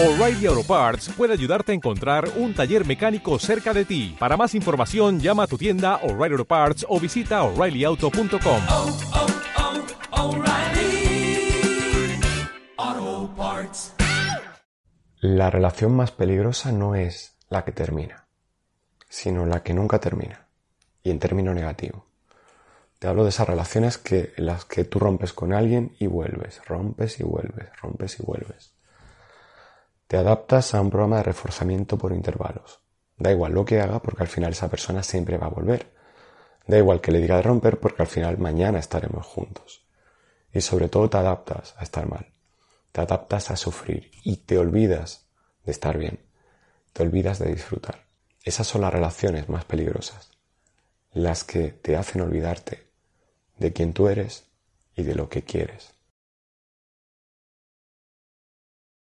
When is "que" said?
17.64-17.72, 19.64-19.74, 23.98-24.32, 24.64-24.84, 33.66-33.78, 37.02-37.12, 51.44-51.68, 55.28-55.42